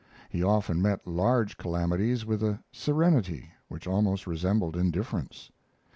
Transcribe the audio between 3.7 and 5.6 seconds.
almost resembled indifference.